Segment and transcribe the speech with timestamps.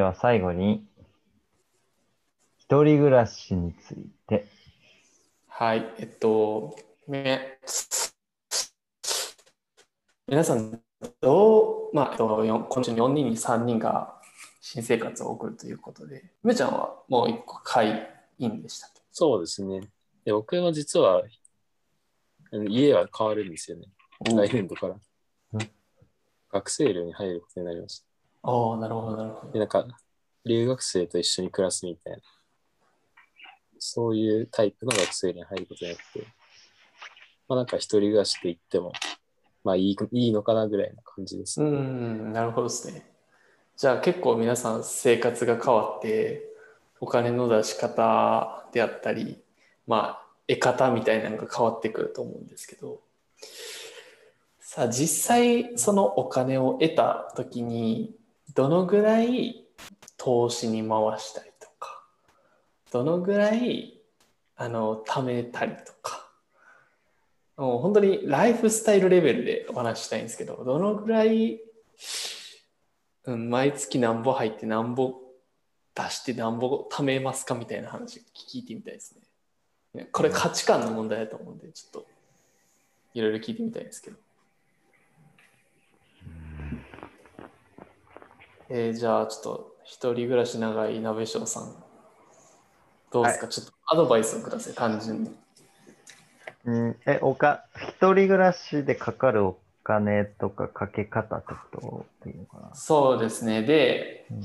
[0.00, 0.82] では最後に、
[2.56, 4.46] 一人暮らしについて。
[5.46, 6.74] はい、えっと、
[7.06, 7.58] ね、
[10.26, 10.80] 皆さん、
[11.20, 14.18] どう、まあ、えっと、よん今週4人に3人が
[14.62, 18.08] 新生活を送るということで、梅ちゃんはもう1個会
[18.38, 19.80] 員でしたそうですね。
[20.24, 21.20] で僕は実は、
[22.52, 23.84] うん家は変わるんですよね。
[24.24, 24.96] 来年度から
[25.52, 25.70] うん。
[26.50, 28.09] 学生寮に入ることになりました。
[28.42, 29.52] ああ、なるほど、なるほど。
[29.52, 29.86] で、なんか、
[30.44, 32.18] 留学生と一緒に暮らすみたいな、
[33.78, 36.26] そういうタイプの学生に入ることになって、
[37.48, 38.92] まあなんか一人暮らしって言っても、
[39.64, 41.62] まあいいいいのかなぐらいな感じです。
[41.62, 43.10] うん、なるほどですね。
[43.76, 46.50] じゃあ結構皆さん生活が変わって、
[47.00, 49.42] お金の出し方であったり、
[49.86, 53.00] まあ、得方みたいなのが変わってくると思うんですけど、
[54.60, 58.14] さあ実際そのお金を得た時に、
[58.54, 59.64] どのぐらい
[60.16, 62.02] 投資に回したりとか、
[62.90, 64.00] どのぐらい
[64.56, 66.28] あの貯めたりとか、
[67.56, 71.60] もう本当にライフスタイルレベルでお話したいんですけど、どのぐらい、
[73.24, 75.14] うん、毎月何ぼ入って何ぼ
[75.94, 79.16] 出して何ぼ貯めますかみたいな話聞いてみたいです
[79.94, 80.08] ね。
[80.12, 82.06] これ価値観の問題だと思うんで、ちょっと
[83.14, 84.16] いろいろ聞いてみたいんですけど。
[88.70, 91.74] えーじゃあちょっと一人暮らし長い鍋翔さん、
[93.12, 95.30] どうですか、ちょっとアドバイスをください、単純に。
[96.64, 102.74] うん、え、おか、一人暮らしでかかるお金とかかけ方ってことっていうのかな？
[102.74, 103.62] そうですね。
[103.62, 104.42] で、うん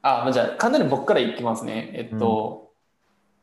[0.00, 1.90] あ、まあじゃあ、簡単に僕からいきますね。
[1.94, 2.70] えっと、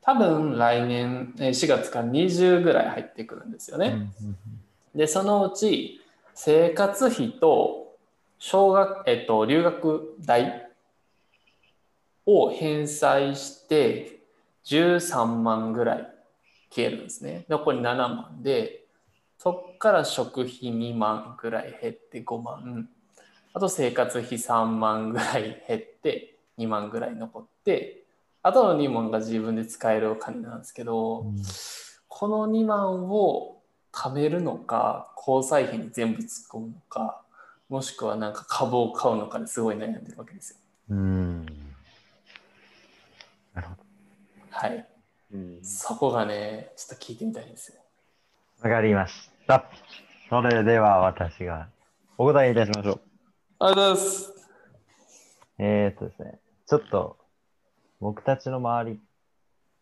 [0.02, 3.88] 多分来年えー4月から20ぐらい入ってくるんですよね。
[3.88, 4.38] うんうん
[4.96, 6.00] で、そのうち
[6.34, 7.85] 生活費と
[8.48, 10.70] 小学、えっと、留学代
[12.28, 14.20] を返済して
[14.66, 16.08] 13万ぐらい
[16.70, 17.46] 消えるんですね。
[17.50, 18.86] 残り7万で、
[19.40, 22.88] そっから食費2万ぐらい減って5万、
[23.52, 28.04] あと生活費3万ぐらい減って2万ぐらい残って、
[28.44, 31.36] あとの2万が自分で使えるお金なんですけど、うん
[32.08, 33.58] この2万を
[33.92, 37.25] 貯めるのか、交際費に全部突っ込むのか、
[37.70, 40.58] もしくはなんか株を買うのかですごい悩んでるわけですよ。
[40.90, 41.46] うん。
[43.54, 43.84] なるほど。
[44.50, 44.88] はい。
[45.34, 47.82] うんそこがね、ちょっと聞いてみたいんですよ。
[48.62, 49.66] わかりました。
[50.30, 51.68] それでは私が
[52.18, 53.02] お答えいたしましょう。
[53.60, 54.34] ありがとうございます。
[55.58, 57.18] えー、っとですね、ちょっと
[58.00, 59.00] 僕たちの周り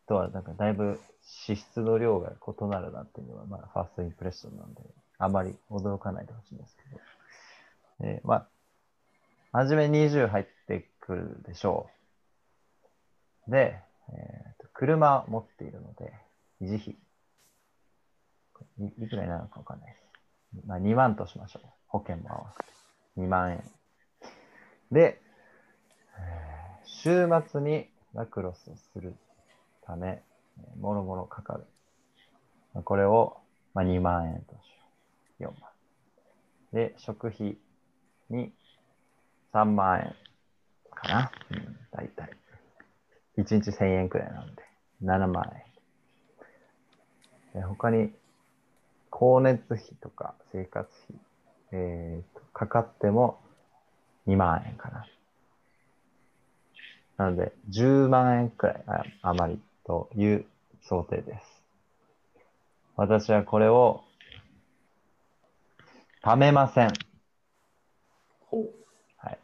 [0.07, 4.81] とはなんかだいぶ支出の量が異なるなっていうのは、まあ、ファーストインプレッションなんで、
[5.17, 7.01] あまり驚かないでほしいんですけど、
[8.03, 8.47] えー、まあ、
[9.51, 11.89] 初め20入ってくるでしょ
[13.47, 13.51] う。
[13.51, 16.13] で、えーと車持っているので、
[16.61, 16.95] 維持費
[18.79, 19.97] いいくらになるのかわかんないで
[20.61, 20.67] す。
[20.67, 21.67] まあ、2万としましょう。
[21.87, 22.65] 保険も合わせて。
[23.17, 23.63] 2万円。
[24.91, 25.21] で、
[26.85, 29.15] 週末にラクロスをする
[29.85, 30.21] ため、
[30.79, 31.59] もろもろかか
[32.73, 32.83] る。
[32.83, 33.37] これを、
[33.73, 34.55] まあ、2万円と
[35.39, 35.59] しよう。
[35.59, 35.69] 4万。
[36.73, 37.57] で、食費
[38.33, 38.51] に
[39.53, 40.15] 3万円
[40.89, 41.31] かな。
[41.51, 42.29] うん、大体。
[43.37, 44.63] 1日1000円くらいなんで、
[45.01, 45.51] 7万
[47.53, 47.61] 円。
[47.61, 48.11] で他に、
[49.11, 51.19] 光熱費とか生活費、
[51.71, 53.39] えーと、かかっても
[54.25, 55.07] 2万円かな。
[57.17, 58.83] なので、10万円くらい
[59.21, 60.45] 余りという
[60.81, 61.63] 想定です。
[62.95, 64.03] 私はこれを
[66.23, 66.93] 貯めません。
[68.45, 68.69] ほう
[69.17, 69.39] はい。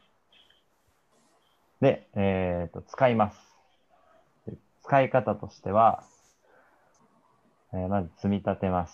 [1.81, 3.38] で、えっ、と、使います。
[4.84, 6.03] 使い方としては、
[7.73, 8.94] えーまず積み立てます。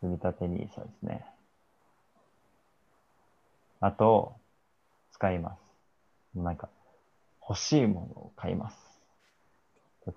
[0.00, 0.68] 積み立て NISA で
[0.98, 1.26] すね。
[3.80, 4.34] あと、
[5.12, 5.56] 使いま
[6.34, 6.38] す。
[6.38, 6.68] なんか、
[7.46, 8.76] 欲しいものを買います。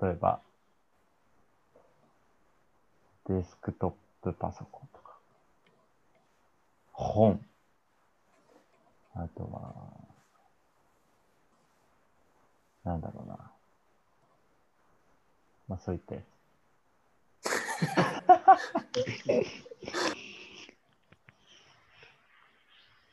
[0.01, 0.39] 例えば、
[3.27, 5.17] デスクトップパソコンとか、
[6.91, 7.43] 本、
[9.15, 10.02] あとは、
[12.83, 13.37] なんだろうな。
[15.67, 16.25] まあ、そういったやつ。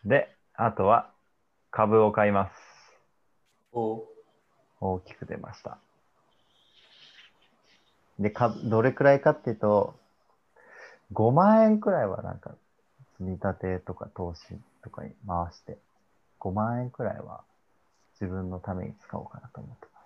[0.05, 1.11] で、あとは、
[1.71, 2.53] 株を買います。
[3.73, 4.05] ほ
[4.81, 5.79] 大きく出ました。
[8.19, 9.95] で、か、どれくらいかっていうと、
[11.13, 12.55] 5万円くらいはなんか、
[13.19, 14.41] 積み立てとか投資
[14.83, 15.79] とかに回して、
[16.41, 17.45] 5万円くらいは
[18.21, 20.01] 自分のために使おうかなと思ってま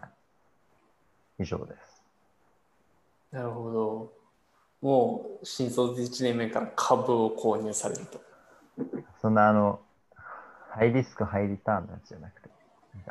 [0.00, 1.42] はい。
[1.42, 2.02] 以上です。
[3.30, 4.12] なるほど。
[4.80, 8.20] もう新卒1年目から株を購入されると。
[9.20, 9.80] そんなあの、
[10.70, 12.48] ハイリスク、ハイリターンのやつじゃなくて、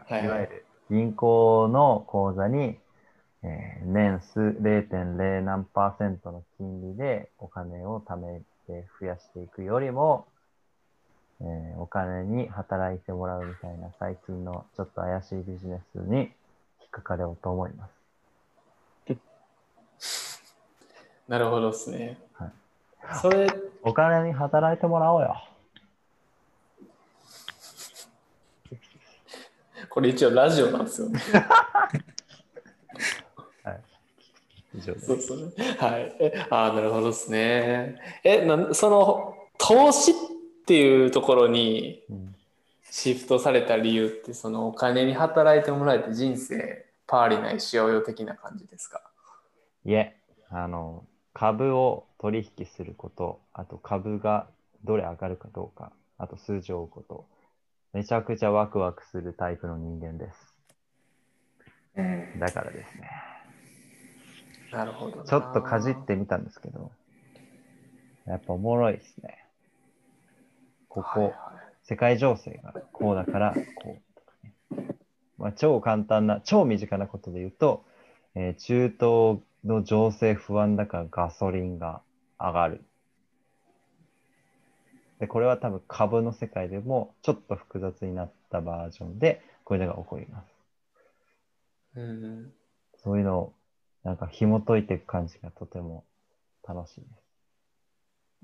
[0.08, 2.78] はいいわゆる銀行の口座に、
[3.44, 10.28] えー年数0.0何パーセントの金利でお金を貯めて増やしていくよりも、
[11.42, 16.30] えーお金に働いてもらうみたいな最近のちょっと怪しいビジネスに引っ
[16.92, 17.90] かかれようと思いま
[19.08, 20.40] す。
[21.28, 22.18] なるほどですね。
[22.34, 22.52] はい
[23.22, 23.48] それ、
[23.84, 25.36] お金に働いてもらおうよ。
[29.90, 31.20] これ一応ラジオなんですよね。
[34.82, 35.76] そうそうね。
[35.80, 36.16] はい。
[36.20, 37.98] えああ、なるほどですね。
[38.24, 40.14] え、なんその投資っ
[40.66, 42.36] ていうところにうん
[42.92, 49.02] シフトされた理由って、そのお金に働いてもらえて人生パーリないしようよ的な感じですか？
[49.84, 50.16] いえ、
[50.50, 51.04] あの、
[51.34, 54.48] 株を取引すること、あと株が
[54.86, 57.28] どれ上がるかどうか、あと数字を追うこと、
[57.92, 60.38] めちゃくちゃワクワクするタイプの人間です。
[61.98, 62.40] うん。
[62.40, 63.10] だからですね、
[64.72, 65.24] なるほどな。
[65.26, 66.92] ちょっとかじってみたんですけど、
[68.26, 69.45] やっぱおもろいですね。
[70.96, 71.36] ここ、はいはい
[71.88, 74.96] 世界情勢がこうだからこうとかね。
[75.38, 77.86] まあ、超簡単な、超身近なことで言うと、
[78.34, 82.02] えー中東の情勢不安だからガソリンが
[82.40, 82.84] 上がる。
[85.20, 90.56] で、これは多分株の世界でもちょっと複雑になったバージョンでこういうのが起こります。
[91.98, 92.52] うん
[93.04, 93.54] そういうのを
[94.04, 96.04] なんか紐解いていく感じがとても
[96.68, 97.25] 楽しいです。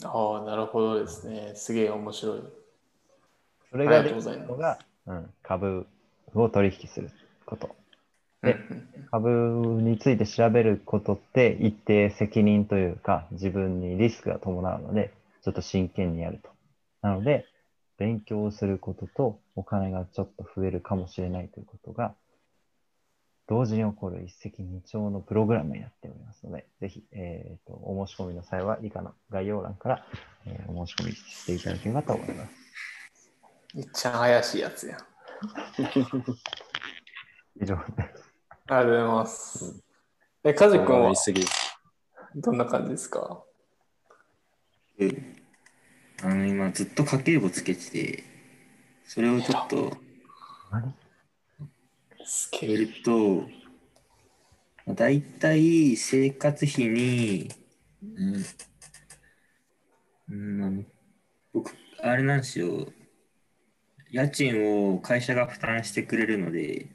[0.04, 1.54] ああ、なるほどですね。
[1.56, 2.42] すげえ面白い。
[3.72, 5.88] それがでのが、うん、株
[6.34, 7.10] を取引する
[7.46, 7.76] こと。
[8.42, 9.30] でうん株
[9.82, 15.12] について調べることって一定責任というか自分にリスクが伴うので
[15.44, 16.50] ちょっと真剣にやると。
[17.02, 17.46] なので
[17.98, 22.16] 勉強することとお金がちょっと増えるかもしれないということが
[23.52, 30.06] 同時に起こる一石二鳥のプログラムになっておりますのでぜひ、えー、とお申し込みの際は以下の概要欄から、
[30.46, 32.52] えーお申し込みしていただければと思います。
[33.76, 35.00] めっちゃ怪しいやつやん。
[37.62, 37.82] 以上で
[38.16, 38.32] す。
[38.68, 39.84] ありがとうございます。
[40.46, 41.46] え、カジ君は頑張りすぎ。
[42.36, 43.44] どんな感じですか？
[44.98, 45.36] うん
[46.24, 48.24] あの今ずっと家計簿つけてて、
[49.06, 49.98] それをちょっと
[52.62, 52.72] え。
[52.72, 53.48] やると、
[54.88, 57.50] だいたい生活費に、
[58.02, 58.46] うん、
[60.30, 60.88] うん
[61.54, 61.72] 僕、
[62.02, 62.92] あれなんですよ、
[64.12, 66.88] 家賃を会社が負担してくれるので、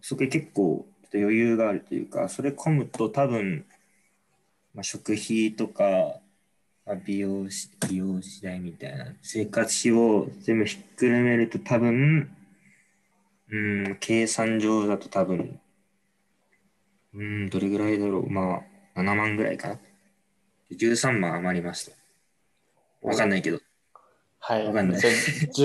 [0.00, 3.66] そこ結構ちょっと余裕があるというか、それ込むと多分、
[4.74, 6.20] まあ、食費とか、
[6.86, 12.30] まあ、美容師美容師代みたいな生活費を全部ひっくるめると多分、
[13.50, 13.56] う
[13.90, 15.60] ん、計算上だと多分、
[17.14, 18.30] うん、どれぐらいだろう。
[18.30, 18.62] ま
[18.94, 19.78] あ、7万ぐらいかな。
[20.72, 21.92] 13万余りました。
[23.00, 23.60] わかんないけど。
[24.38, 24.66] はい。
[24.66, 25.10] わかんないじゃ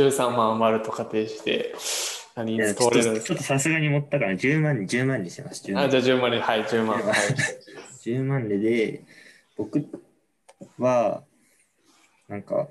[0.06, 1.75] あ13万余ると仮定して、
[2.36, 5.63] 何に使われるんですかとさすがに持ったから10万に、10万にします。
[5.66, 7.02] 10万あ、じゃあ10万で、はい、10万。
[7.02, 7.13] はい。
[8.04, 9.04] 10万でで、
[9.58, 9.86] 僕
[10.80, 11.24] は、
[12.28, 12.68] なんか、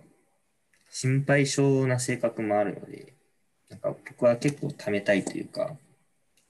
[0.90, 3.14] 心配性な性格もあるので、
[3.72, 5.76] なんか僕は結構貯めたいというか、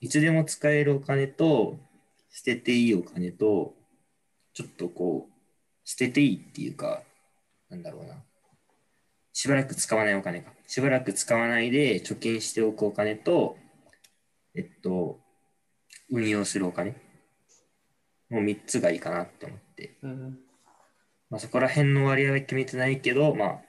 [0.00, 1.78] いつでも使えるお金と、
[2.30, 3.74] 捨てていいお金と、
[4.54, 5.32] ちょっとこう、
[5.84, 7.02] 捨てていいっていうか、
[7.70, 8.16] なんだろうな。
[9.32, 10.52] しばらく使わないお金か。
[10.66, 13.56] しばらく使わないで貯金しておくお金と、
[14.56, 15.20] えっと、
[16.10, 16.96] 運用するお金。
[18.30, 19.96] もう3つがいいかなって思って。
[20.02, 20.38] うん
[21.30, 23.60] まあ、そこら辺の割合は決めてないけど、まあ、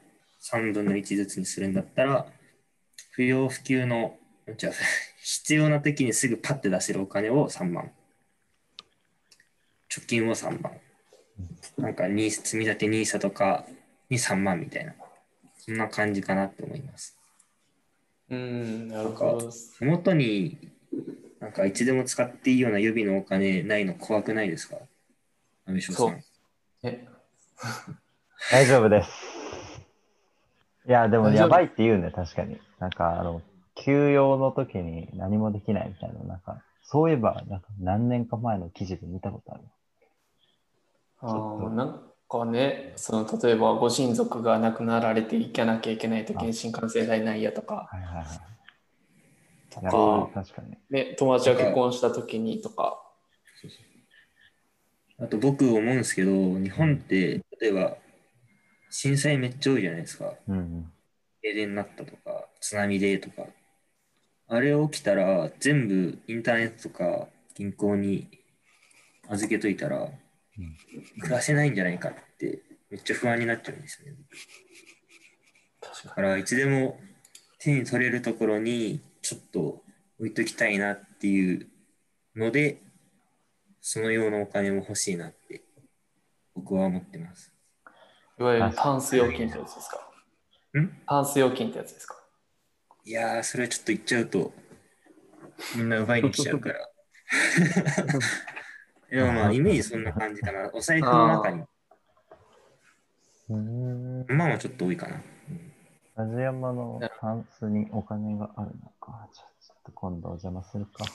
[0.41, 2.27] 3分の1ずつにするんだったら、
[3.15, 4.17] 不要不急の、
[4.57, 4.73] じゃあ
[5.21, 7.91] 必要な時にすぐパッて出せるお金を3万。
[9.89, 10.79] 貯金を3万。
[11.77, 13.65] なんかに積み立て NISA とか
[14.09, 14.95] に3万みたいな。
[15.57, 17.17] そんな感じかなって思います。
[18.29, 19.51] うん、なるほど。
[19.79, 20.71] 手元に
[21.39, 24.77] なんかいつでも使っていいような予備のお金ないの怖くないですか？
[26.83, 27.07] え、
[28.51, 29.09] 大丈夫です。
[30.85, 32.59] いや、でもやばいって言うね、確かに。
[32.83, 33.41] なんか、あの、
[33.75, 39.63] 休養の時に何もできないみたいな、なんか、そういえば、なんか何年か前の記事で見たことある。
[41.21, 48.27] あーなんかかね、その例えばご親族が亡くなられていかなきゃいけないときに新幹線代ないやとか、はいはいはい。
[49.69, 50.77] とか、確かに。
[50.89, 52.99] ね、友達が結婚したときにとか、
[55.19, 57.95] あと僕思うんですけど、日本って、例えば、
[58.89, 60.33] 震災めっちゃ多いじゃないですか。
[60.47, 60.91] うんうん。
[61.41, 63.45] 停電になったとか、津波でとか。
[64.47, 68.29] あれ起きたら、全部インターネットとか銀行に
[69.27, 70.09] 預けといたら、
[71.19, 74.17] 暮らせないんじゃないかって、めっちゃ不安になっちゃうんですよね。
[76.05, 76.97] だから、いつでも
[77.59, 79.83] 手に取れるところに、ちょっと
[80.19, 81.67] 置いときたいなっていう
[82.33, 82.77] ので、
[83.81, 85.61] その用のお金も欲しいなって、
[86.55, 87.53] 僕は思ってます。
[88.39, 88.45] に。
[88.45, 90.09] いわゆるタンス預金ってやつですか？
[90.79, 91.01] ん？
[91.05, 92.22] タンス預金ってやつですか？
[93.05, 94.53] いやー、それはちょっと言っちゃうと、
[95.75, 96.89] みんな奪いに来ちゃうから。
[99.11, 100.69] でもまあ、イメージそんな感じかな。
[100.73, 101.63] お財布の中に、
[103.49, 104.25] うーん。
[104.29, 105.21] まあまあちょっと多いかな。
[106.15, 109.27] ラジヤマのタンスにお金があるのか。
[109.33, 111.05] じゃあちょっと今度お邪魔するか。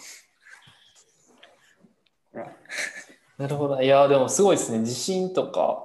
[3.39, 3.81] なるほど。
[3.81, 4.85] いや、でもすごいですね。
[4.85, 5.85] 地震とか、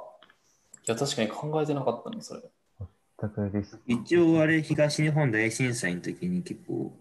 [0.86, 2.42] いや、確かに考えてなかったの、それ。
[3.24, 3.84] 全くリスク。
[3.88, 6.94] 一応あれ、東日本大震災の時に結構、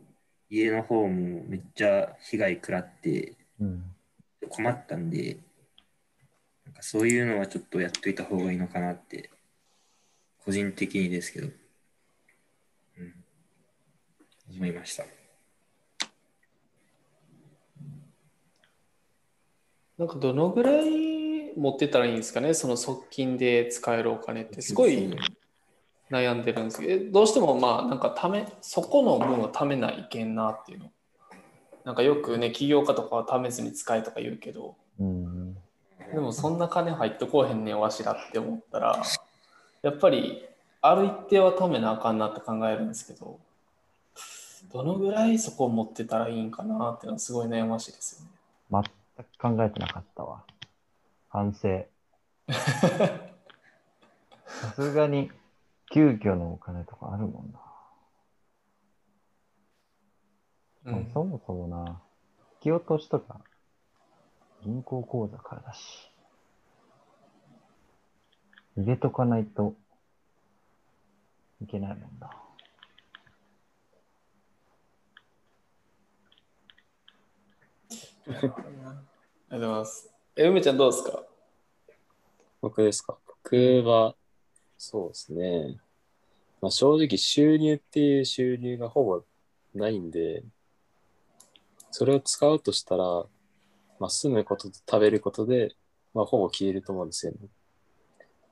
[0.48, 3.84] 家の方もめっちゃ被害食らってうん。
[4.48, 5.38] 困ったんで、
[6.64, 9.30] なんかそういうのはちょっとやっといた方がいいのかなって、
[10.44, 11.48] 個人的にですけど、
[12.98, 13.14] うん、
[14.56, 15.04] 思いました。
[19.98, 24.60] なんかどのぐらい持ってたらいいんですかね、その側近で使えるお金って。
[24.60, 25.08] すごい
[26.12, 30.92] 悩んでるんですけど、えどうしてもまあ、なんかため、そこの分をためないけんなっていうの。
[31.84, 35.54] なんかよくね、起業家とかはためずに使えとか言うけど、うん。
[36.12, 39.02] でもそんな金入ってこうへんねんわしらって思ったら、
[39.80, 40.44] やっぱり
[40.82, 43.40] ある一定はためなあかんなって考えるんですけど、
[44.72, 48.88] どのぐらいそこを持ってたらいいんかなっていうのはすごい悩ましいですよね。
[49.40, 50.44] 全く考えてなかったわ。
[51.30, 51.86] 反省。
[54.46, 55.30] さすがに、
[55.92, 57.60] 急遽のお金とかあるもんな。
[60.84, 62.02] うんそもそもな、
[62.54, 63.40] 引き落としとか、
[64.64, 66.10] 銀行口座からだし、
[68.76, 69.74] 入れとかないと
[71.62, 72.30] いけないもんな。
[78.26, 78.52] ありがとう
[79.50, 80.10] ございます。
[80.36, 81.22] え、梅ちゃんどうですか？
[82.60, 83.18] 僕ですか？
[83.44, 84.14] 僕は、
[84.84, 85.78] そうですね。
[86.60, 89.22] まあ、正直収入っていう収入がほぼ
[89.76, 90.42] ないんで、
[91.92, 93.04] それを使うとしたら、
[94.00, 95.76] まあ、住むことと食べることで、
[96.14, 97.38] まあ、ほぼ消えると思うんですよね。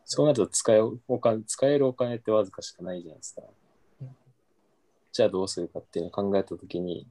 [0.04, 3.42] そうなると使えお金使えるお金ってわずかしかないじゃないですか。
[5.10, 7.06] じゃあどうするかっていうのを考えたときに、い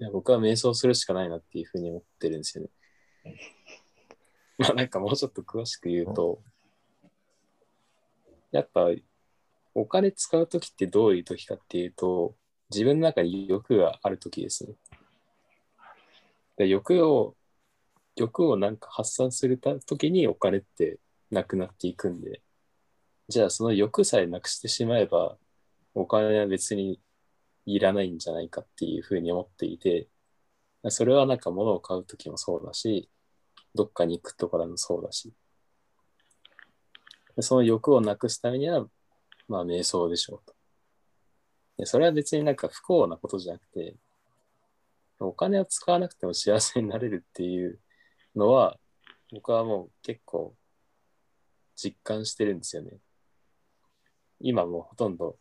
[0.00, 2.70] や僕は瞑想するしかないなっていうふうに思ってるんですよね。
[4.58, 6.42] まあなんかもうちょっと詳しく言うと、
[8.56, 8.88] やっぱ
[9.74, 12.34] お金使うときってどういうときかっていうと、
[12.70, 14.74] 自分の中に欲があるときですね。
[16.56, 17.36] で欲を、
[18.16, 20.98] 欲をなんか発散するときにお金って
[21.30, 22.40] なくなっていくんで、
[23.28, 25.36] じゃあその欲さえなくしてしまえば、
[25.94, 27.00] お金は別に
[27.66, 30.08] いらないんじゃないかっていうふうに思っていて、
[30.88, 33.10] それはなんか物を買うときもそうだし、
[33.74, 35.34] どっかに行くとかでもそうだし、
[37.36, 38.86] でその欲をなくすためには、
[39.48, 40.54] まあ瞑想でしょうと。
[41.78, 43.96] でそれは別になんか不幸なことじゃなくて、
[45.20, 47.78] お金を使わなくても幸せになれるっていう
[48.34, 48.78] のは、
[49.32, 50.54] 僕はもう結構
[51.74, 52.98] 実感してるんですよね。
[54.40, 55.38] 今もうほとんど、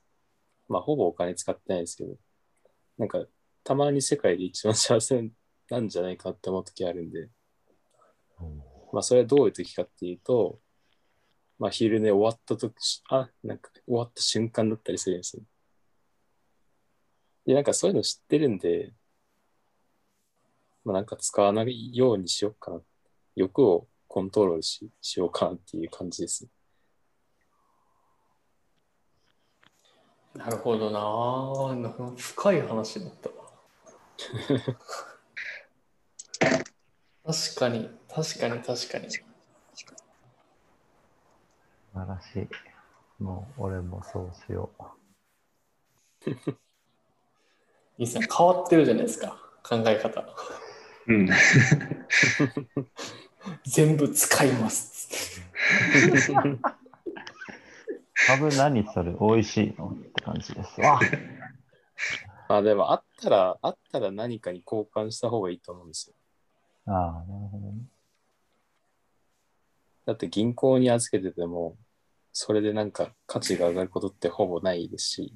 [0.68, 2.16] まあほぼお金使ってないですけど、
[2.98, 3.26] なんか
[3.64, 5.30] たまに世界で一番幸せ
[5.70, 7.30] なんじゃないかって思う時あるんで、
[8.92, 10.60] まあそれはどういう時かっていうと、
[11.58, 12.74] まあ昼寝終わった時、
[13.10, 15.44] あ、なんか終わった瞬間だったりするんですよ。
[17.46, 18.94] で、なんかそういうの知ってるんで、
[20.84, 22.82] まあなんか使わないようにしようかな。
[23.36, 26.48] 欲をコントロールししようかなっていう感じです。
[30.36, 33.36] なるほどなぁな深い話だったわ
[37.26, 39.08] 確かに、確かに、確かに。
[41.96, 42.50] 素晴らしい。
[43.24, 44.70] もう、俺もそうしよ
[46.28, 46.30] う。
[46.30, 46.34] い
[48.00, 48.28] いですね。
[48.38, 49.38] 変わってるじゃないですか。
[49.64, 50.26] 考え方。
[51.08, 51.30] うん。
[53.64, 55.44] 全部使いますっ
[56.20, 56.42] つって。
[58.28, 61.00] 株何それ美味しいのって感じですわ。
[62.50, 66.16] ま あでもあったら、あったら何かに交換した方がいいと思うんですよ。
[66.88, 67.86] ああ、なるほどね。
[70.06, 71.78] だって銀行に預けてても、
[72.38, 75.34] それでなんか価値が上がることってほぼないですし。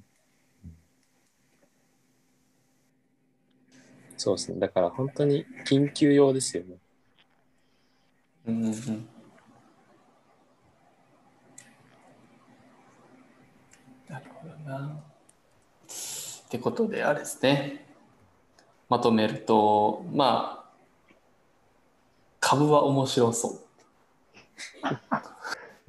[4.17, 4.59] そうですね。
[4.59, 6.75] だから本当に緊急用ですよね。
[8.47, 9.07] うんうん
[14.09, 14.87] なるほどな。
[14.87, 17.95] ってことで、あれですね。
[18.89, 21.19] まとめると、まあ、
[22.41, 23.59] 株は面白そう。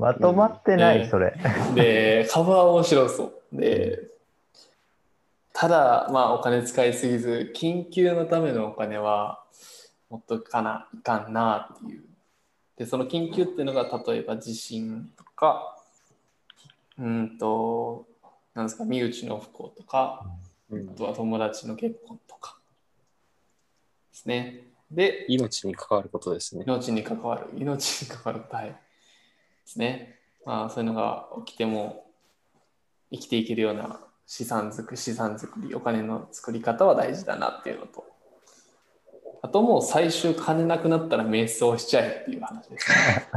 [0.00, 1.37] まとまってない、うんそれ。
[1.75, 3.61] で、株は面白そう。
[3.61, 4.09] で、
[5.52, 9.45] ただ、まあ、お金使いすぎず、緊急のためのお金は
[10.09, 12.04] 持っとかないかんなっていう。
[12.76, 15.76] で、その緊急っていうのが、例えば地震とか、
[16.99, 18.07] うんと、
[18.54, 20.25] なんですか、身内の不幸とか、
[20.71, 22.57] うんあとは友達の結婚とか
[24.12, 24.61] ですね。
[24.90, 26.64] で、命に関わることですね。
[26.66, 28.75] 命に関わる、命に関わるはい。
[29.71, 30.17] ですね。
[30.45, 32.05] まあ、そういうのが起きても
[33.12, 38.05] 生きていけるような資産作り、資産作り、お金の作り方は大事だなっていうのと、
[39.43, 43.29] あともう最終金なくなったら瞑想しちゃえっていう話ですね。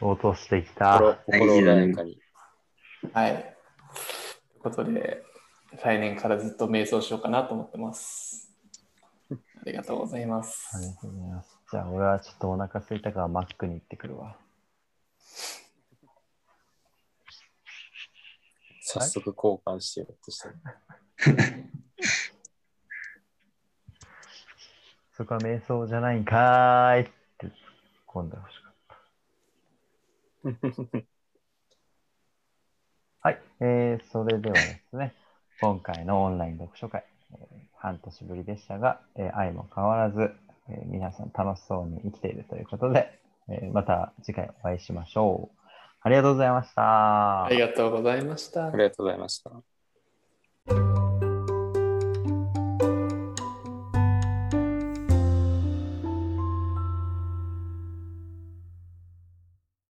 [0.00, 1.18] 落としてき心た。
[1.26, 2.20] 心穏やかに。
[3.12, 3.32] はい。
[3.32, 5.24] ということで、
[5.82, 8.52] 来年からずっと瞑想しようかなと思ってます。
[9.30, 10.76] ありがとうございます。
[10.76, 11.57] ありがとうございます。
[11.70, 14.38] じゃあ、俺はちょっとお腹空いたからマックに行ってくるわ。
[18.80, 20.54] 早速交換してようとしてる。
[25.12, 27.50] そこは瞑想じゃないんかーいって
[28.06, 28.72] 今度は欲しかっ
[30.88, 30.98] た。
[33.28, 35.14] はい、えー、それではですね、
[35.60, 40.34] 今回のオンライン読書会、えー半年ぶりでしたが、えー愛も変わらず、
[40.70, 45.58] え皆さん楽しそうに生きているということで、えまた次回お会いしましょう。
[46.00, 47.44] ありがとうございました。
[47.44, 48.66] ありがとうございました。
[48.66, 51.07] ありがとうございました。